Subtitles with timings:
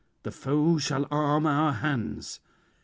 [0.23, 2.39] the foe shall arm our hands."